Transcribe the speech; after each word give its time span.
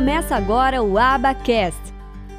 Começa 0.00 0.34
agora 0.34 0.82
o 0.82 0.96
Abacast, 0.96 1.78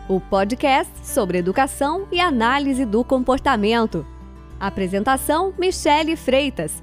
o 0.09 0.19
podcast 0.19 0.91
sobre 1.05 1.37
educação 1.37 2.07
e 2.11 2.19
análise 2.19 2.85
do 2.85 3.03
comportamento. 3.03 4.03
Apresentação: 4.59 5.53
Michele 5.59 6.15
Freitas. 6.15 6.81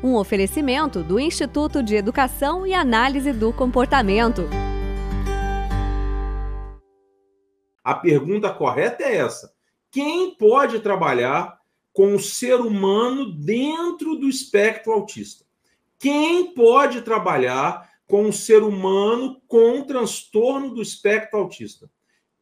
Um 0.00 0.14
oferecimento 0.14 1.02
do 1.02 1.18
Instituto 1.18 1.82
de 1.82 1.96
Educação 1.96 2.64
e 2.64 2.72
Análise 2.72 3.32
do 3.32 3.52
Comportamento. 3.52 4.42
A 7.82 7.94
pergunta 7.96 8.48
correta 8.54 9.02
é 9.02 9.16
essa: 9.16 9.52
quem 9.90 10.36
pode 10.36 10.78
trabalhar 10.78 11.58
com 11.92 12.14
o 12.14 12.20
ser 12.20 12.60
humano 12.60 13.32
dentro 13.32 14.14
do 14.14 14.28
espectro 14.28 14.92
autista? 14.92 15.44
Quem 15.98 16.54
pode 16.54 17.02
trabalhar 17.02 17.89
com 18.10 18.28
o 18.28 18.32
ser 18.32 18.64
humano 18.64 19.40
com 19.46 19.84
transtorno 19.84 20.74
do 20.74 20.82
espectro 20.82 21.38
autista? 21.38 21.88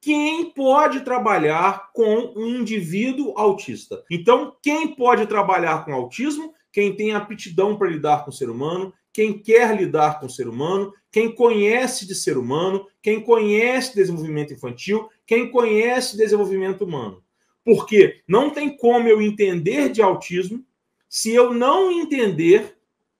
Quem 0.00 0.50
pode 0.50 1.00
trabalhar 1.00 1.92
com 1.92 2.32
um 2.34 2.46
indivíduo 2.46 3.34
autista? 3.36 4.02
Então, 4.10 4.56
quem 4.62 4.94
pode 4.94 5.26
trabalhar 5.26 5.84
com 5.84 5.92
autismo? 5.92 6.54
Quem 6.72 6.96
tem 6.96 7.12
aptidão 7.12 7.76
para 7.76 7.90
lidar 7.90 8.24
com 8.24 8.30
o 8.30 8.32
ser 8.32 8.48
humano, 8.48 8.94
quem 9.12 9.38
quer 9.38 9.76
lidar 9.76 10.20
com 10.20 10.26
o 10.26 10.30
ser 10.30 10.48
humano, 10.48 10.92
quem 11.12 11.34
conhece 11.34 12.06
de 12.06 12.14
ser 12.14 12.38
humano, 12.38 12.86
quem 13.02 13.20
conhece 13.20 13.94
desenvolvimento 13.94 14.54
infantil, 14.54 15.08
quem 15.26 15.50
conhece 15.50 16.16
desenvolvimento 16.16 16.84
humano. 16.84 17.22
Porque 17.64 18.22
não 18.26 18.48
tem 18.48 18.74
como 18.74 19.08
eu 19.08 19.20
entender 19.20 19.90
de 19.90 20.00
autismo 20.00 20.64
se 21.08 21.34
eu 21.34 21.52
não 21.52 21.90
entender 21.90 22.77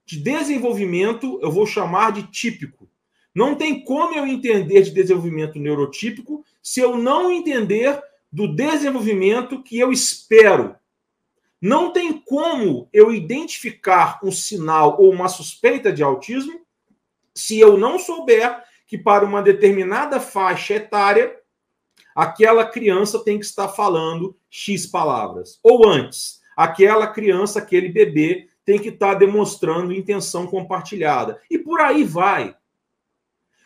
de 0.09 0.19
desenvolvimento, 0.19 1.39
eu 1.42 1.53
vou 1.53 1.67
chamar 1.67 2.12
de 2.12 2.23
típico. 2.23 2.89
Não 3.34 3.55
tem 3.55 3.84
como 3.84 4.15
eu 4.15 4.27
entender 4.27 4.81
de 4.81 4.91
desenvolvimento 4.91 5.59
neurotípico 5.59 6.42
se 6.62 6.81
eu 6.81 6.97
não 6.97 7.31
entender 7.31 8.03
do 8.33 8.48
desenvolvimento 8.48 9.62
que 9.62 9.78
eu 9.78 9.92
espero. 9.92 10.75
Não 11.61 11.92
tem 11.92 12.15
como 12.15 12.89
eu 12.91 13.12
identificar 13.12 14.19
um 14.25 14.33
sinal 14.33 14.97
ou 14.98 15.12
uma 15.12 15.28
suspeita 15.28 15.92
de 15.92 16.03
autismo 16.03 16.59
se 17.34 17.61
eu 17.61 17.77
não 17.77 17.98
souber 17.98 18.65
que 18.87 18.97
para 18.97 19.27
uma 19.27 19.43
determinada 19.43 20.19
faixa 20.19 20.72
etária 20.72 21.37
aquela 22.17 22.65
criança 22.65 23.22
tem 23.22 23.39
que 23.39 23.45
estar 23.45 23.69
falando 23.69 24.34
X 24.48 24.87
palavras. 24.87 25.61
Ou 25.62 25.87
antes, 25.87 26.41
aquela 26.56 27.06
criança, 27.06 27.59
aquele 27.59 27.91
bebê 27.91 28.48
tem 28.69 28.78
que 28.78 28.91
estar 28.91 29.14
tá 29.14 29.14
demonstrando 29.14 29.94
intenção 29.94 30.47
compartilhada. 30.47 31.41
E 31.50 31.58
por 31.58 31.80
aí 31.80 32.05
vai. 32.05 32.55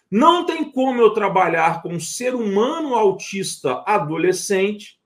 Não 0.08 0.46
tem 0.46 0.70
como 0.70 1.00
eu 1.00 1.10
trabalhar 1.10 1.82
com 1.82 1.88
um 1.88 1.98
ser 1.98 2.36
humano 2.36 2.94
autista 2.94 3.82
adolescente 3.84 5.00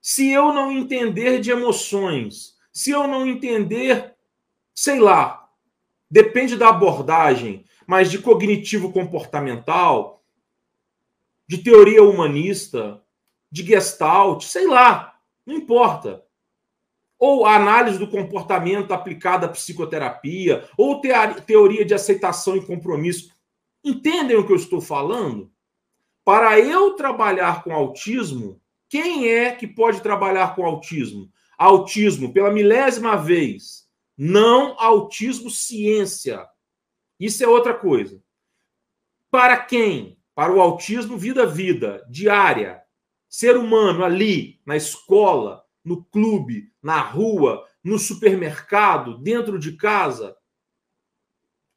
se 0.00 0.30
eu 0.30 0.54
não 0.54 0.72
entender 0.72 1.38
de 1.38 1.50
emoções, 1.50 2.56
se 2.72 2.92
eu 2.92 3.06
não 3.06 3.26
entender, 3.26 4.14
sei 4.74 4.98
lá, 4.98 5.50
depende 6.10 6.56
da 6.56 6.70
abordagem, 6.70 7.66
mas 7.86 8.10
de 8.10 8.18
cognitivo 8.18 8.90
comportamental, 8.90 10.24
de 11.46 11.58
teoria 11.58 12.02
humanista, 12.02 13.02
de 13.52 13.66
gestalt, 13.66 14.44
sei 14.44 14.66
lá, 14.66 15.20
não 15.44 15.56
importa 15.56 16.23
ou 17.18 17.46
a 17.46 17.56
análise 17.56 17.98
do 17.98 18.08
comportamento 18.08 18.92
aplicada 18.92 19.46
à 19.46 19.48
psicoterapia, 19.48 20.68
ou 20.76 21.00
teoria 21.46 21.84
de 21.84 21.94
aceitação 21.94 22.56
e 22.56 22.64
compromisso. 22.64 23.32
Entendem 23.82 24.36
o 24.36 24.46
que 24.46 24.52
eu 24.52 24.56
estou 24.56 24.80
falando? 24.80 25.50
Para 26.24 26.58
eu 26.58 26.94
trabalhar 26.94 27.62
com 27.62 27.72
autismo, 27.72 28.60
quem 28.88 29.28
é 29.28 29.52
que 29.52 29.66
pode 29.66 30.00
trabalhar 30.00 30.54
com 30.54 30.64
autismo? 30.64 31.30
Autismo, 31.58 32.32
pela 32.32 32.50
milésima 32.50 33.16
vez, 33.16 33.88
não 34.16 34.78
autismo 34.78 35.50
ciência. 35.50 36.46
Isso 37.18 37.44
é 37.44 37.48
outra 37.48 37.74
coisa. 37.74 38.22
Para 39.30 39.56
quem? 39.56 40.18
Para 40.34 40.52
o 40.52 40.60
autismo 40.60 41.16
vida-vida, 41.16 42.04
diária, 42.08 42.82
ser 43.28 43.56
humano 43.56 44.04
ali, 44.04 44.60
na 44.64 44.76
escola, 44.76 45.63
no 45.84 46.02
clube, 46.04 46.72
na 46.82 47.00
rua, 47.00 47.66
no 47.82 47.98
supermercado, 47.98 49.18
dentro 49.18 49.58
de 49.58 49.72
casa? 49.72 50.34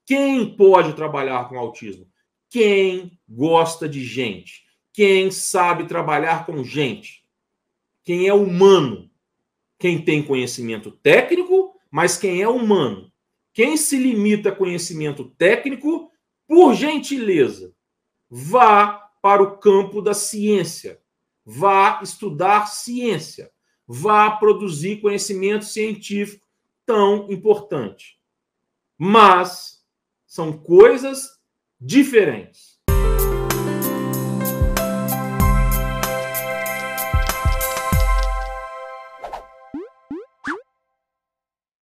Quem 0.05 0.55
pode 0.55 0.93
trabalhar 0.93 1.49
com 1.49 1.59
autismo? 1.59 2.07
Quem 2.49 3.19
gosta 3.27 3.89
de 3.89 4.03
gente. 4.05 4.65
Quem 4.93 5.29
sabe 5.29 5.85
trabalhar 5.85 6.45
com 6.45 6.63
gente. 6.63 7.25
Quem 8.03 8.27
é 8.27 8.33
humano. 8.33 9.11
Quem 9.77 10.01
tem 10.01 10.23
conhecimento 10.23 10.89
técnico, 10.89 11.77
mas 11.91 12.17
quem 12.17 12.41
é 12.41 12.47
humano. 12.47 13.11
Quem 13.53 13.75
se 13.75 13.97
limita 13.97 14.49
a 14.49 14.55
conhecimento 14.55 15.25
técnico, 15.31 16.09
por 16.47 16.73
gentileza, 16.73 17.75
vá 18.29 18.93
para 19.21 19.43
o 19.43 19.57
campo 19.57 20.01
da 20.01 20.13
ciência. 20.13 21.01
Vá 21.43 21.99
estudar 22.01 22.67
ciência 22.67 23.51
vá 23.87 24.29
produzir 24.31 24.99
conhecimento 25.01 25.65
científico 25.65 26.45
tão 26.85 27.31
importante. 27.31 28.19
Mas 28.97 29.83
são 30.25 30.57
coisas 30.57 31.39
diferentes. 31.79 32.76